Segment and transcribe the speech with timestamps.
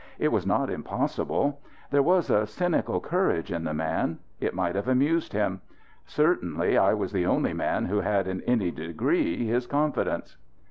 [0.17, 1.59] It was not impossible.
[1.91, 5.61] There was a cynical courage in the man; it might have amused him.
[6.07, 10.37] Certainly I was the only man who had in any degree his confidence.